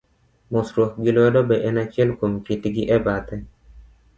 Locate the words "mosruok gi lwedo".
0.55-1.41